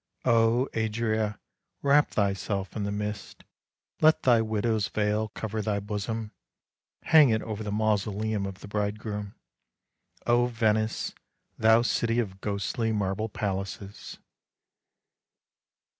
Oh, 0.25 0.67
Adria, 0.75 1.37
wrap 1.83 2.09
thyself 2.09 2.75
in 2.75 2.85
the 2.85 2.91
mist! 2.91 3.43
Let 4.01 4.23
thy 4.23 4.41
widow's 4.41 4.87
veil 4.87 5.27
cover 5.27 5.61
thy 5.61 5.79
bosom! 5.79 6.31
Hang 7.03 7.29
it 7.29 7.43
over 7.43 7.61
the 7.61 7.71
mausoleum 7.71 8.47
of 8.47 8.61
the 8.61 8.67
bridegroom, 8.67 9.35
oh 10.25 10.47
Venice, 10.47 11.13
thou 11.59 11.83
city 11.83 12.17
of 12.17 12.41
ghostly 12.41 12.91
marble 12.91 13.29
palaces." 13.29 14.17